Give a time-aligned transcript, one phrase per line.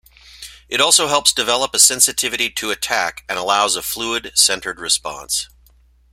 [0.67, 5.47] It also helps develop a sensitivity to attack and allows a fluid, centred response.